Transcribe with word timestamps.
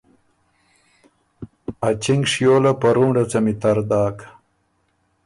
ا 1.87 1.89
چینګه 2.03 2.29
شیو 2.31 2.55
له 2.63 2.71
په 2.81 2.87
رونړه 2.95 3.23
څمی 3.31 3.53
تر 3.61 3.77
داک۔ 3.89 4.17